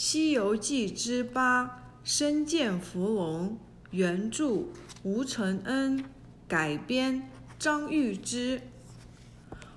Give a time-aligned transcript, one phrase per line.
[0.00, 3.58] 西游记》之八，身见伏龙，
[3.90, 4.66] 原著
[5.02, 6.04] 吴承恩，
[6.46, 7.28] 改编
[7.58, 8.62] 张玉芝。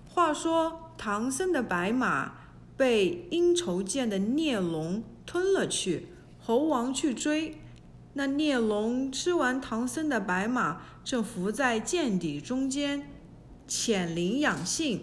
[0.07, 2.34] 话说唐僧的白马
[2.78, 6.10] 被阴愁见的孽龙吞了去，
[6.40, 7.60] 猴王去追。
[8.13, 13.10] 那孽龙吃完唐僧的白马，正伏在涧底中间，
[13.67, 15.01] 潜灵养性。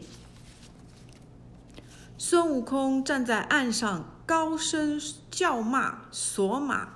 [2.17, 4.15] 孙悟空站在岸上。
[4.29, 5.01] 高声
[5.31, 6.91] 叫骂，索马。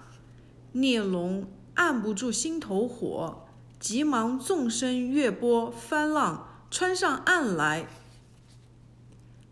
[0.72, 3.46] 孽龙按不住心头火，
[3.80, 7.86] 急忙纵身越波翻浪，穿上岸来。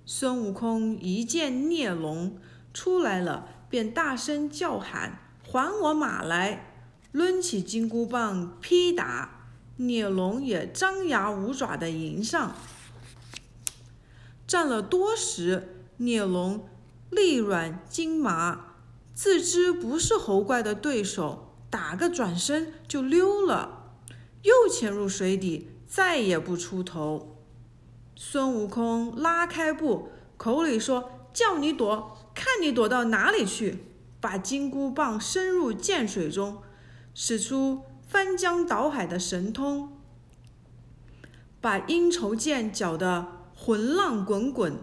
[0.05, 2.37] 孙悟空一见孽龙
[2.75, 6.67] 出来了，便大声叫喊：“还我马来！”
[7.13, 9.47] 抡起金箍棒劈打，
[9.79, 12.55] 孽龙也张牙舞爪的迎上。
[14.47, 16.69] 战了多时，孽龙。
[17.11, 18.75] 力软筋麻，
[19.15, 23.95] 自知不是猴怪的对手，打个转身就溜了，
[24.43, 27.37] 又潜入水底，再也不出头。
[28.15, 33.85] 孙悟空拉开布，口里说：“叫你躲，看你躲到哪里去！”
[34.21, 36.59] 把金箍棒伸入涧水中，
[37.15, 39.97] 使出翻江倒海的神通，
[41.61, 43.27] 把阴愁涧搅得
[43.57, 44.77] 浑浪滚滚。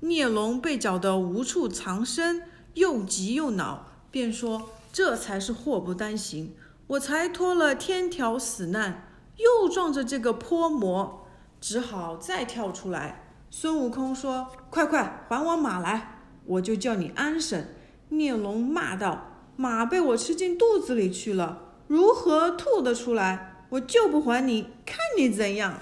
[0.00, 2.42] 孽龙被搅得无处藏身，
[2.74, 6.54] 又急又恼，便说：“这才是祸不单行，
[6.86, 9.06] 我才脱了天条死难，
[9.36, 11.26] 又撞着这个泼魔，
[11.60, 17.66] 只好再跳出来。”孙悟空说：“快快还我马来，我就叫你安生。”
[18.08, 23.66] 孽龙骂道：“马被我吃进肚子里去了，如何吐得出来？
[23.70, 25.74] 我就不还你，看你怎样！”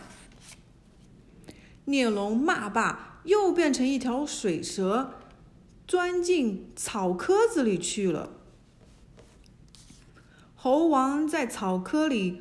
[1.86, 3.07] 孽龙骂罢。
[3.28, 5.12] 又变成一条水蛇，
[5.86, 8.30] 钻进草窠子里去了。
[10.54, 12.40] 猴王在草窠里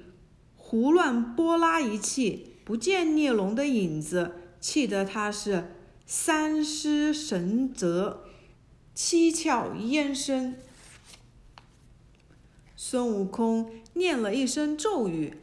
[0.56, 5.76] 胡乱拨拉一气，不见孽龙的影子，气得他是
[6.06, 8.24] 三失神泽，
[8.96, 10.56] 七窍烟生。
[12.78, 15.38] 孙悟空念了一声咒语，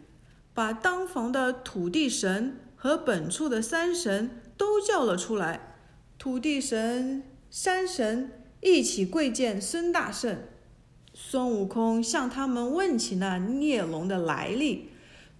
[0.54, 4.40] 把当房的土地神和本处的山神。
[4.56, 5.76] 都叫了出来，
[6.18, 10.38] 土地神、山神一起跪见孙大圣。
[11.12, 14.90] 孙悟空向他们问起那孽龙的来历。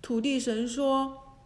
[0.01, 1.37] 土地神说：“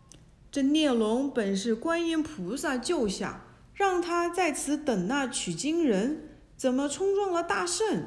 [0.51, 8.05] 这孽龙本是观音菩萨救下，让他在此等那取经人，怎么冲撞了大圣？”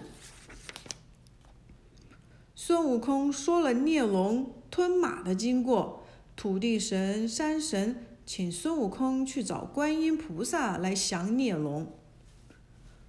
[2.54, 6.06] 孙悟空说了孽龙吞马的经过，
[6.36, 8.06] 土地神、山神。
[8.34, 11.92] 请孙悟空去找观音菩萨来降孽龙。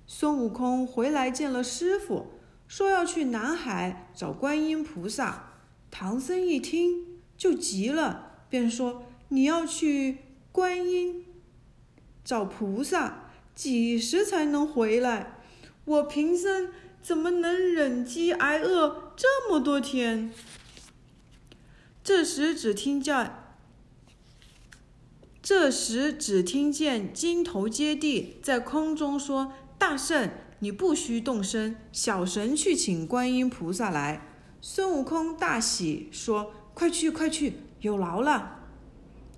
[0.05, 2.33] 孙悟空回来见了师傅，
[2.67, 5.53] 说要去南海找观音菩萨。
[5.93, 10.19] 唐僧一听就急了，便说：“你要去
[10.51, 11.25] 观音
[12.25, 15.39] 找菩萨，几时才能回来？
[15.85, 20.33] 我贫僧怎么能忍饥挨饿这么多天？”
[22.03, 23.42] 这时只听见。
[25.43, 30.31] 这时，只听见金头接地在空中说：“大圣，
[30.61, 34.29] 你不需动身，小神去请观音菩萨来。”
[34.63, 38.61] 孙悟空大喜，说：“快去，快去，有劳了。”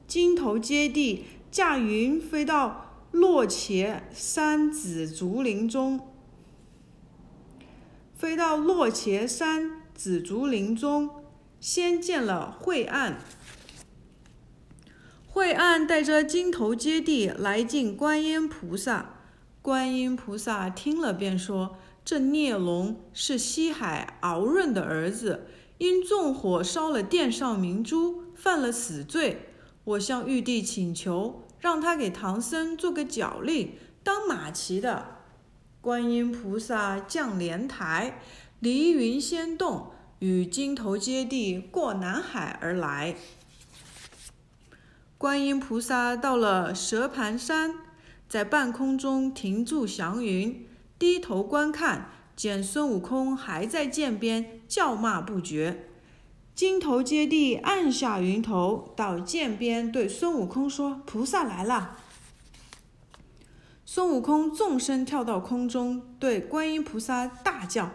[0.07, 5.99] 金头接地驾云飞到落茄山紫竹林中，
[8.15, 11.09] 飞到落茄山紫竹林中，
[11.59, 13.19] 先见了惠岸。
[15.35, 19.17] 惠岸带着金头接地来见观音菩萨，
[19.61, 29.49] 观音菩萨听了便说：“这孽龙是西海敖润的儿子，因纵火烧了殿上明珠，犯了死罪。
[29.83, 35.17] 我向玉帝请求，让他给唐僧做个脚力，当马骑的。”
[35.83, 38.21] 观音菩萨降莲台，
[38.61, 39.91] 离云仙洞，
[40.21, 43.17] 与金头接地过南海而来。
[45.25, 47.77] 观音菩萨到了蛇盘山，
[48.29, 50.69] 在半空中停住祥云，
[50.99, 55.89] 低头观看，见孙悟空还在涧边叫骂不绝。
[56.55, 61.97] 金头接地按下云头，到涧边对孙悟空说：“菩萨来了。”
[63.87, 67.93] 孙悟空纵身跳到空中，对观音菩萨大叫：“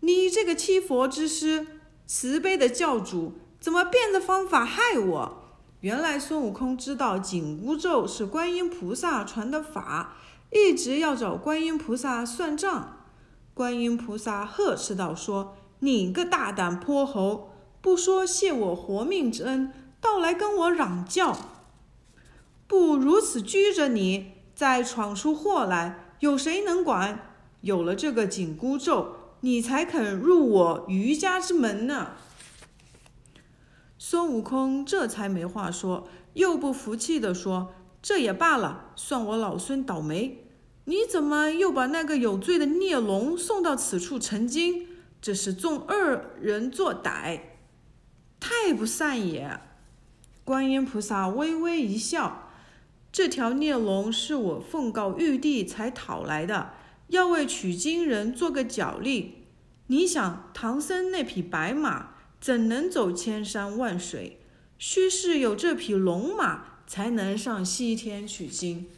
[0.00, 1.66] 你这个七佛之师，
[2.06, 5.42] 慈悲的教主，怎么变着方法害我？”
[5.80, 10.16] 原来孙悟空知道紧箍咒是观音菩萨传的法，
[10.50, 13.04] 一直要找观音菩萨算账。
[13.52, 17.50] 观音菩萨呵斥道：“说你个大胆泼猴，
[17.82, 21.36] 不说谢我活命之恩，倒来跟我嚷叫！
[22.66, 27.32] 不如此拘着你，再闯出祸来，有谁能管？
[27.60, 32.12] 有了这个紧箍咒，你才肯入我余家之门呢。”
[34.08, 40.46] 孙悟空这才没话说，又不服气地说：“这也罢了，算我老孙倒霉。
[40.84, 44.86] 你怎么又把那个有罪的孽龙送到此处成精？
[45.20, 47.40] 这是纵二人作歹，
[48.38, 49.58] 太不善也。”
[50.44, 52.50] 观音菩萨微微一笑
[53.10, 56.70] ：“这条孽龙是我奉告玉帝才讨来的，
[57.08, 59.46] 要为取经人做个脚力。
[59.88, 62.10] 你想，唐僧那匹白马？”
[62.46, 64.38] 怎能走千山万水？
[64.78, 68.88] 须是有这匹龙马，才能上西天取经。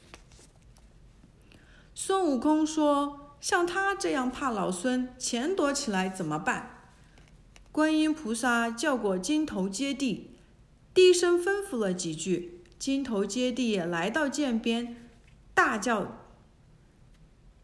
[1.95, 6.91] 孙悟空说：“像他这样怕老孙，钱躲起来怎么办？”
[7.73, 10.37] 观音菩萨叫过金头接地，
[10.93, 12.63] 低声吩咐了几句。
[12.79, 15.09] 金头接地也来到涧边，
[15.55, 16.19] 大叫：“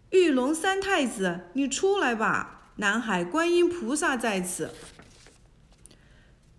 [0.09, 2.71] 玉龙三太子，你出来吧！
[2.77, 4.71] 南海观音菩萨在此。”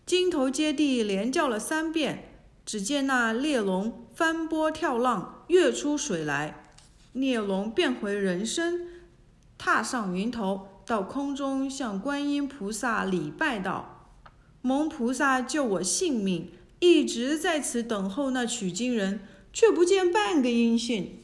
[0.05, 2.29] 金头接地连叫了三遍，
[2.63, 6.75] 只见那烈龙翻波跳浪，跃出水来。
[7.11, 8.87] 猎龙变回人身，
[9.57, 14.11] 踏上云头，到空中向观音菩萨礼拜道
[14.61, 19.21] ：“蒙菩萨救我性命，一直在此等候那取经人，
[19.51, 21.19] 却不见半个音讯。”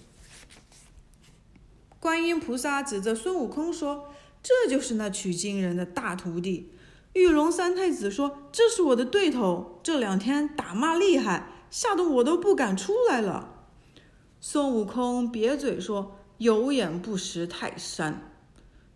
[1.99, 4.11] 观音菩萨指着孙悟空说
[4.41, 6.71] ：“这就是那取经人的大徒弟。”
[7.13, 13.65] 玉龙三太子说：“这是我的对头，这两天打骂厉害，吓得我都不敢出来了。”
[14.39, 18.31] 孙悟空瘪嘴说：“有眼不识泰山。”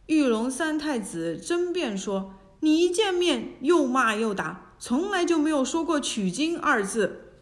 [0.07, 7.33] 玉龙三太子争辩说：“你一见面又骂又打，从来就没有说过取经二字。”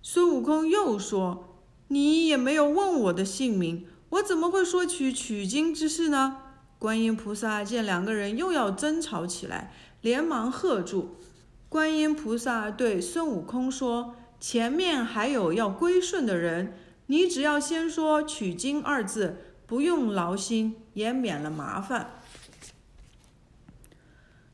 [0.00, 1.58] 孙悟空又说
[1.88, 6.38] ：“你也没有问我的姓名，我怎么会说取取经之事呢？”
[6.82, 11.14] 观音菩萨见两个人又要争吵起来，连忙喝住。
[11.68, 16.76] 观音菩萨对孙悟空说：“前面还有要归顺的人，
[17.06, 22.20] 你只要先说‘取经’二字，不用劳心，也免了麻烦。”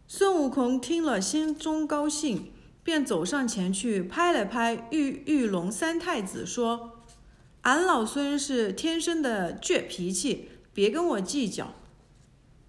[0.06, 2.52] 孙悟空听了，心中高兴，
[2.82, 7.00] 便走上前去，拍了拍玉玉龙三太子，说
[7.64, 11.72] ：“俺老孙是天生的倔脾气，别跟我计较。”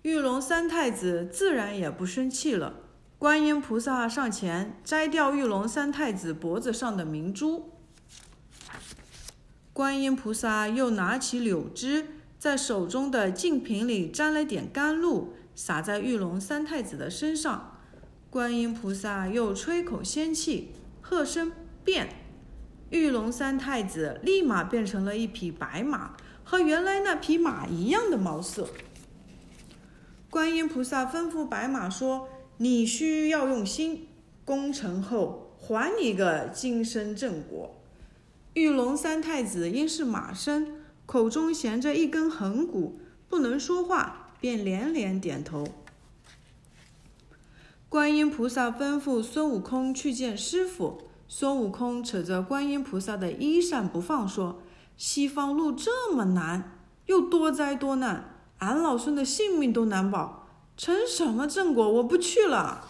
[0.02, 2.76] 玉龙三太子自然也不生气了。
[3.18, 7.74] 观音菩萨上前摘掉玉龙三太子脖子上的明珠。
[9.74, 12.08] 观音菩萨又拿起柳枝，
[12.38, 17.78] 在手中的净瓶里沾了点甘露，洒在玉龙三太子的身上。
[18.30, 21.52] 观音菩萨又吹口仙气，喝声
[21.84, 22.08] 变，
[22.90, 26.16] 玉龙三太子立马变成了一匹白马，
[26.46, 28.70] 和原来那匹马一样的毛色。
[30.30, 34.08] 观音菩萨吩咐白马说：“你需要用心，
[34.46, 37.76] 功成后还你个金身正果。”
[38.54, 45.68] 玉龙三太子因是马身，口中衔着一根横骨，不能说话，便连连点头。
[47.88, 51.04] 观音菩萨吩咐孙悟空去见师傅。
[51.28, 54.62] 孙悟空扯着观音菩萨的衣衫不放，说
[54.98, 61.90] ：“西方路这么难，又多灾多难。”俺老孙的性命都难保，成什么正果？
[61.94, 62.88] 我不去了。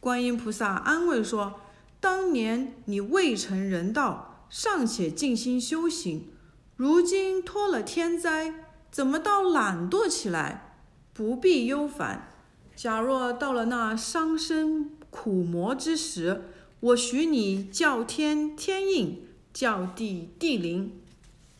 [0.00, 1.60] 观音菩萨安慰说
[2.00, 6.28] ：“当年你未成人道，尚且静心修行，
[6.76, 8.54] 如今脱了天灾，
[8.90, 10.76] 怎么倒懒惰起来？
[11.12, 12.32] 不必忧烦。
[12.74, 16.44] 假若到了那伤身苦磨之时，
[16.80, 21.00] 我许你叫天天应，叫地地灵。”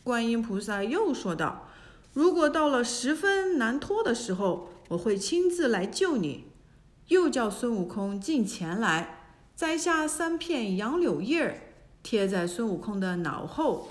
[0.03, 1.66] 观音菩萨又说道。
[2.17, 6.45] 如果到了十分难脱的时候，我会亲自来救你。
[7.09, 11.61] 又叫孙悟空近前来，摘下三片杨柳叶儿，
[12.01, 13.89] 贴在孙悟空的脑后。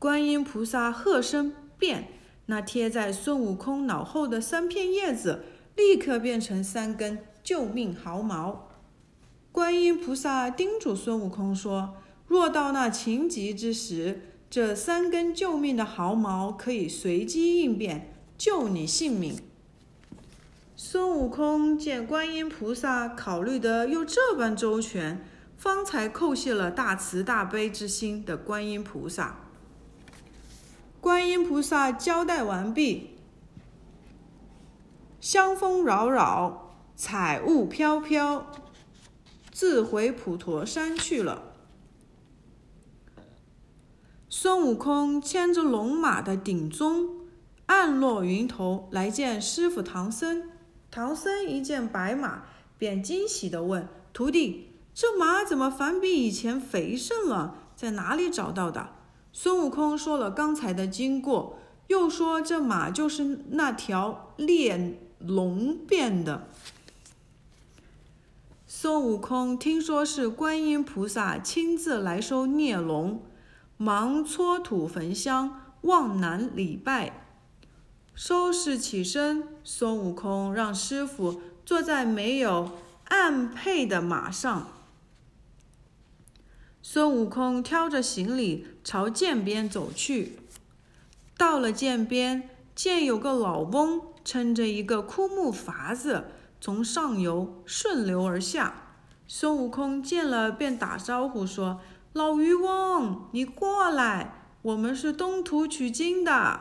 [0.00, 2.08] 观音菩萨喝声变，
[2.46, 5.44] 那贴在孙悟空脑后的三片叶子
[5.76, 8.68] 立刻变成三根救命毫毛。
[9.52, 11.98] 观音菩萨叮嘱孙悟空说。
[12.26, 19.38] 若到那情急之时，这三根救命的毫毛可以随机应变，救你性命。
[20.76, 25.24] 孙悟空见观音菩萨考虑的又这般周全，
[25.56, 29.38] 方才叩谢了大慈大悲之心的观音菩萨。
[31.00, 33.18] 观音菩萨交代完毕，
[35.20, 38.50] 香风扰扰，彩雾飘飘，
[39.52, 41.53] 自回普陀山去了。
[44.36, 47.08] 孙悟空牵着龙马的顶鬃，
[47.66, 50.50] 暗落云头来见师傅唐僧。
[50.90, 52.42] 唐僧一见白马，
[52.76, 57.58] 便惊喜地问：“徒弟，这马怎么反比以前肥盛了？
[57.76, 58.88] 在哪里找到的？”
[59.32, 66.48] 孙悟空说了刚才的经过，又说这马就是那条猎龙变的。
[68.66, 73.22] 孙悟空听说是观音菩萨亲自来收孽龙。
[73.76, 77.26] 忙搓土焚香，往南礼拜，
[78.14, 79.48] 收拾起身。
[79.64, 82.70] 孙悟空让师傅坐在没有
[83.08, 84.68] 鞍辔的马上。
[86.80, 90.38] 孙悟空挑着行李朝涧边走去。
[91.36, 96.26] 到了涧边，见有个老翁撑着一个枯木筏子
[96.60, 98.74] 从上游顺流而下。
[99.26, 101.80] 孙悟空见了，便打招呼说。
[102.14, 106.60] 老渔翁，你过来，我们是东土取经的。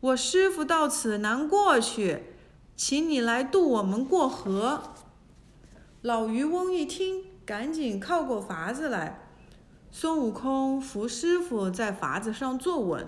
[0.00, 2.34] 我师傅到此难过去，
[2.74, 4.82] 请你来渡我们过河。
[6.02, 9.20] 老渔翁一听，赶紧靠过筏子来。
[9.92, 13.06] 孙悟空扶师傅在筏子上坐稳，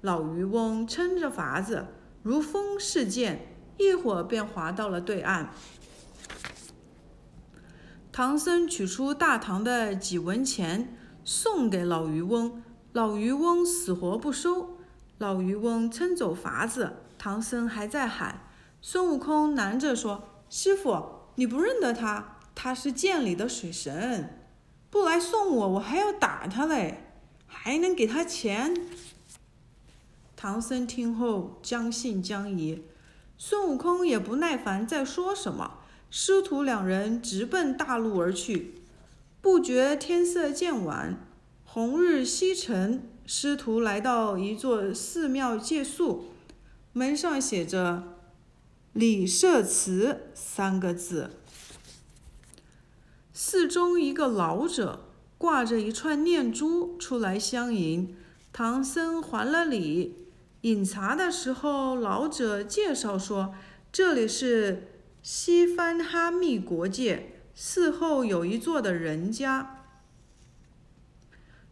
[0.00, 1.88] 老渔翁撑着筏子
[2.22, 5.50] 如风似箭，一会儿便划到了对岸。
[8.16, 14.78] 唐僧取出大唐的几文钱送给老渔翁，老渔翁死活不收。
[15.18, 18.46] 老渔翁撑走筏子，唐僧还在喊。
[18.80, 21.04] 孙悟空拦着说：“师傅，
[21.34, 22.38] 你不认得他？
[22.54, 24.46] 他是涧里的水神，
[24.90, 27.10] 不来送我，我还要打他嘞，
[27.48, 28.72] 还能给他钱。”
[30.36, 32.84] 唐僧听后将信将疑，
[33.36, 35.78] 孙悟空也不耐烦再说什么。
[36.16, 38.74] 师徒两人直奔大路而去，
[39.40, 41.18] 不觉天色渐晚，
[41.64, 43.02] 红日西沉。
[43.26, 46.26] 师徒来到一座寺庙借宿，
[46.92, 48.14] 门上写着
[48.94, 51.30] “李舍慈”三个字。
[53.32, 55.06] 寺中一个老者
[55.36, 58.14] 挂着一串念珠出来相迎，
[58.52, 60.28] 唐僧还了礼。
[60.60, 63.52] 饮茶的时候，老者介绍说
[63.90, 64.90] ：“这里是。”
[65.24, 69.86] 西番哈密国界寺后有一座的人家，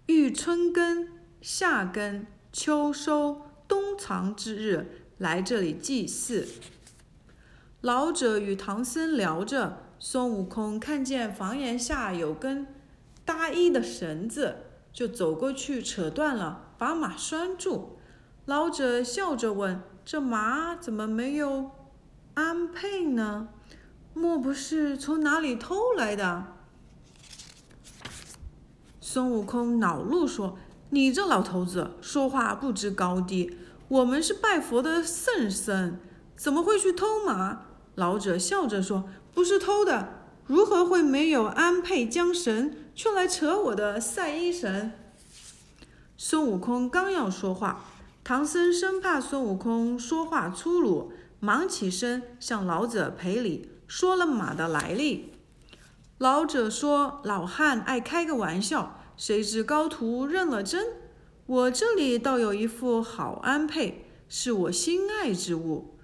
[0.06, 1.06] 遇春耕、
[1.42, 6.48] 夏耕、秋收、冬藏之日，来这里祭祀。
[7.82, 12.66] 老者与唐僧聊着，孙悟空看见房檐下有根
[13.26, 14.56] 搭衣的绳子，
[14.94, 17.98] 就走过去扯断了，把马拴住。
[18.46, 21.72] 老者笑着问：“这马怎么没有？”
[22.34, 23.48] 安佩呢？
[24.14, 26.44] 莫不是从哪里偷来的？
[29.00, 30.56] 孙悟空恼怒说
[30.90, 33.58] ：“你这老头子说话不知高低！
[33.88, 35.98] 我们是拜佛的圣僧，
[36.36, 37.62] 怎么会去偷马？”
[37.94, 40.08] 老者笑着说：“不是偷的，
[40.46, 44.92] 如何会没有安佩缰绳，却来扯我的赛衣绳？”
[46.16, 47.84] 孙悟空刚要说话，
[48.24, 51.12] 唐僧生怕孙悟空说话粗鲁。
[51.44, 55.32] 忙起身向老者赔礼，说了马的来历。
[56.18, 60.86] 老者说：“老汉爱开个玩笑，谁知高徒认了真。
[61.46, 63.94] 我这里倒有一副好鞍辔，
[64.28, 65.98] 是我心爱之物。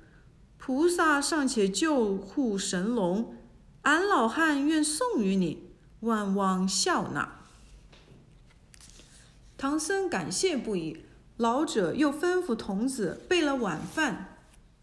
[0.57, 3.37] 菩萨尚且救护神龙，
[3.83, 7.39] 俺老汉愿送与你，万望笑纳。”
[9.57, 11.05] 唐僧感谢不已。
[11.37, 14.38] 老者又吩咐童子备了晚饭。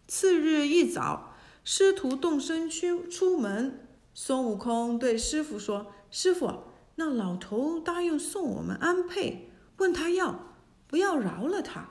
[0.08, 1.34] 次日一早，
[1.64, 3.88] 师徒动身去出门。
[4.14, 6.64] 孙悟空对师傅说：“师傅，
[6.96, 9.40] 那老头答应送我们鞍辔，
[9.78, 10.40] 问他要
[10.88, 11.90] 不要饶了他。”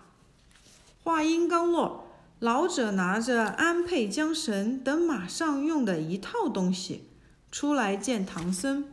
[1.03, 2.07] 话音刚落，
[2.39, 7.09] 老者拿着鞍辔、缰绳等马上用的一套东西
[7.51, 8.89] 出来见唐僧。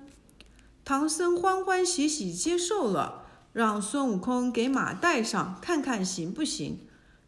[0.83, 6.79] 唐僧欢欢喜喜接受了，让孙悟空给马带上，看看行不行。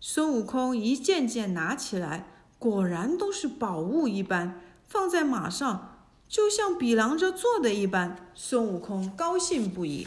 [0.05, 2.27] 孙悟空一件件拿起来，
[2.59, 8.29] 果然都是宝物一般，放在马上，就像比量着做的一般。
[8.35, 10.05] 孙悟空高兴不已。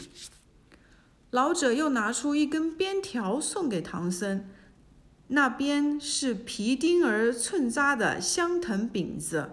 [1.31, 4.47] 老者又拿出一根鞭条送给唐僧，
[5.29, 9.49] 那边是皮钉儿寸扎的香藤饼子，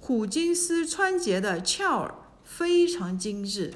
[0.00, 3.74] 虎金丝穿结的鞘儿非常精致。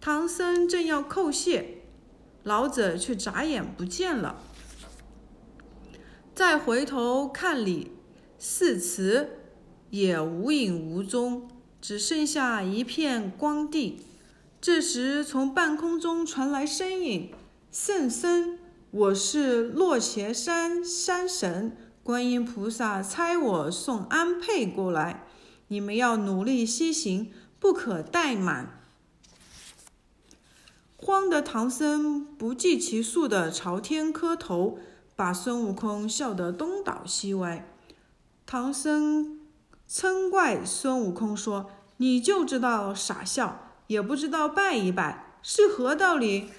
[0.00, 1.82] 唐僧正要叩谢，
[2.42, 4.42] 老者却眨眼不见了。
[6.34, 7.92] 再回头看里，
[8.40, 9.38] 寺祠
[9.90, 11.48] 也无影无踪，
[11.80, 14.00] 只剩下一片光地。
[14.60, 17.30] 这时，从半空中传来声音
[17.70, 18.58] ：“圣僧，
[18.90, 25.28] 我是落伽山山神，观音菩萨差我送安佩过来，
[25.68, 28.80] 你们要努力西行，不可怠慢。”
[30.98, 34.80] 慌得唐僧不计其数地朝天磕头，
[35.16, 37.68] 把孙悟空笑得东倒西歪。
[38.46, 39.40] 唐僧
[39.88, 46.50] 嗔怪孙悟空说：“你就知道傻笑，也不知道拜一拜，是何道理？”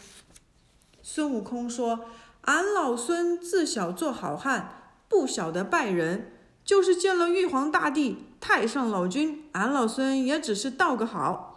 [1.01, 2.05] 孙悟空说
[2.41, 6.31] ：“俺老孙自小做好汉，不晓得拜人，
[6.63, 11.51] 就是见了玉皇大帝、太上老君，俺老孙也只是道个好。”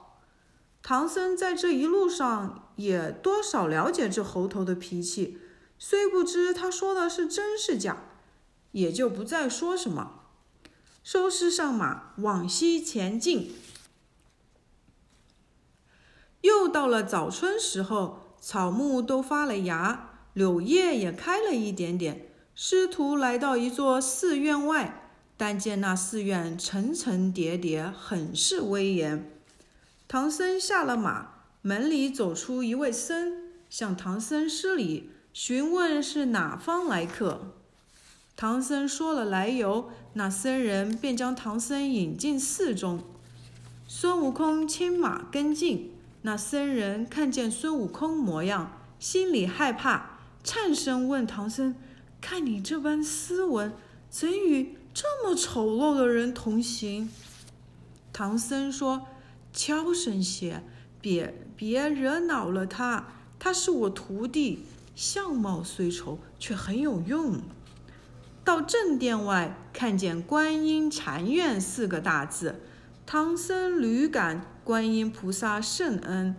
[0.83, 5.39] 唐僧在这一路上也多少了解这猴头的脾气，
[5.79, 8.05] 虽不知他说的是真是假，
[8.73, 10.25] 也就不再说什么，
[11.05, 13.55] 收拾上马往西前进。
[16.41, 22.29] 又到了早春时候，草木都发了芽，柳叶也开了一点点。
[22.55, 29.31] 师徒来到一座寺院外，但见那寺院层层叠叠，很是威严。
[30.09, 37.55] 唐僧下了马，门里走出一位僧，向唐僧施礼，询问是哪方来客。
[38.37, 43.01] 唐僧说了来由，那僧人便将唐僧引进寺中。
[43.87, 45.93] 孙悟空牵马跟进，
[46.23, 51.75] 那僧人看见孙悟空模样，心里害怕，颤声问唐僧
[52.21, 53.73] ：“看你这般斯文，
[54.11, 57.11] 怎与这么丑陋的人同行？”
[58.13, 59.07] 唐僧说。
[59.51, 60.63] 悄声些，
[61.01, 63.09] 别别惹恼了他。
[63.41, 64.63] 他是我徒弟，
[64.99, 67.41] 相貌虽丑，却很有用。
[68.43, 72.57] 到正殿外，看见“观音禅院”四个大字，
[73.07, 76.35] 唐僧屡感观音菩萨圣恩，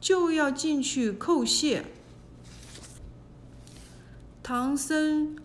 [0.00, 1.84] 就要进去叩谢。
[4.40, 5.36] 唐僧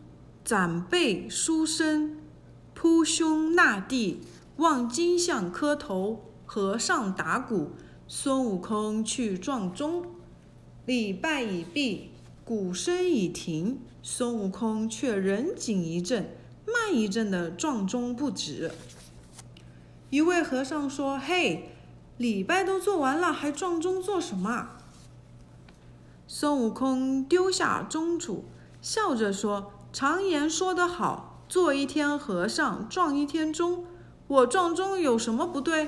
[0.46, 2.20] 展背书身，
[2.76, 4.22] 扑胸纳地，
[4.58, 6.28] 望金像磕头。
[6.46, 7.72] 和尚打鼓，
[8.08, 10.06] 孙悟空去撞钟。
[10.86, 12.11] 礼拜已毕，
[12.52, 16.36] 鼓声已停，孙悟空却人紧一阵，
[16.68, 18.74] 慢一阵的撞钟不止。
[20.10, 21.70] 一位和尚说：“嘿，
[22.18, 24.72] 礼拜都做完了，还撞钟做什么？”
[26.28, 28.42] 孙悟空丢下钟杵，
[28.82, 33.86] 笑着说：“常言说得好，做一天和尚撞一天钟，
[34.28, 35.88] 我撞钟有什么不对？”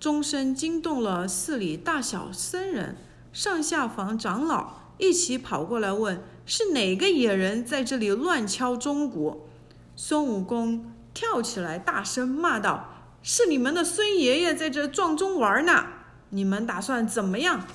[0.00, 2.96] 钟声惊动了寺里大小僧人、
[3.34, 9.48] 上下房长老，一起跑过来问：“是哪个野人在这里乱敲钟鼓？”
[9.96, 15.86] 孙悟空跳起来，大声骂道：“是你们的孙爷爷在这撞钟玩呢！
[16.30, 17.66] 你们打算怎么样？”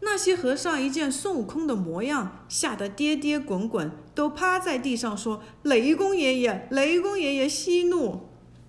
[0.00, 8.28] 那些和尚一见孙悟空的模样，吓得跌跌滚滚，都趴在地上说：“雷公爷爷，雷公爷爷息怒！”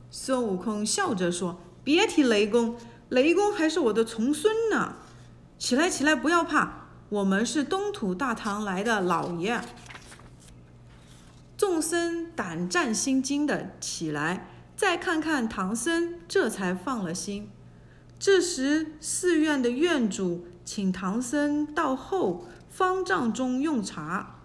[0.09, 2.77] 孙悟空笑着说：“别提雷公，
[3.09, 4.95] 雷公还是我的重孙呢。
[5.57, 9.61] 起来，起来，不要怕，我们是东土大唐来的老爷。”
[11.57, 17.49] 众僧胆战心惊的起来，再看看唐僧，这才放了心。
[18.19, 24.41] 这时，寺院的院主请唐僧到后方丈中用茶，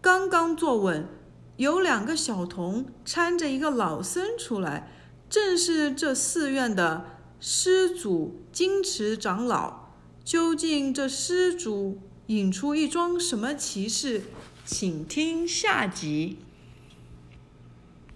[0.00, 1.08] 刚刚坐稳。
[1.56, 4.88] 有两个小童搀着一个老僧出来，
[5.28, 7.04] 正是这寺院的
[7.40, 9.88] 施主金池长老。
[10.24, 14.24] 究竟这施主引出一桩什么奇事？
[14.66, 16.36] 请听下集。